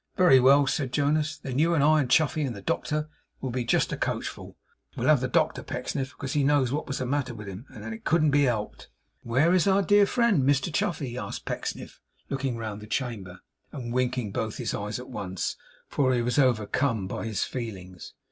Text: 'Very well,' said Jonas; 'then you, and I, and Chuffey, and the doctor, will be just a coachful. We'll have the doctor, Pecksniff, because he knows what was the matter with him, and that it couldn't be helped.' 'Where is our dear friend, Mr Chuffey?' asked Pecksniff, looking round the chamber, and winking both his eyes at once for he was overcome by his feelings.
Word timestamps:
'Very 0.17 0.39
well,' 0.39 0.65
said 0.65 0.91
Jonas; 0.91 1.37
'then 1.37 1.59
you, 1.59 1.75
and 1.75 1.83
I, 1.83 1.99
and 1.99 2.09
Chuffey, 2.09 2.41
and 2.43 2.55
the 2.55 2.61
doctor, 2.63 3.07
will 3.39 3.51
be 3.51 3.63
just 3.63 3.93
a 3.93 3.95
coachful. 3.97 4.55
We'll 4.97 5.07
have 5.09 5.21
the 5.21 5.27
doctor, 5.27 5.61
Pecksniff, 5.61 6.09
because 6.17 6.33
he 6.33 6.43
knows 6.43 6.71
what 6.71 6.87
was 6.87 6.97
the 6.97 7.05
matter 7.05 7.35
with 7.35 7.45
him, 7.47 7.67
and 7.69 7.83
that 7.83 7.93
it 7.93 8.03
couldn't 8.03 8.31
be 8.31 8.45
helped.' 8.45 8.89
'Where 9.21 9.53
is 9.53 9.67
our 9.67 9.83
dear 9.83 10.07
friend, 10.07 10.41
Mr 10.41 10.73
Chuffey?' 10.73 11.19
asked 11.19 11.45
Pecksniff, 11.45 12.01
looking 12.31 12.57
round 12.57 12.81
the 12.81 12.87
chamber, 12.87 13.41
and 13.71 13.93
winking 13.93 14.31
both 14.31 14.57
his 14.57 14.73
eyes 14.73 14.97
at 14.97 15.07
once 15.11 15.55
for 15.87 16.15
he 16.15 16.23
was 16.23 16.39
overcome 16.39 17.05
by 17.05 17.25
his 17.27 17.43
feelings. 17.43 18.15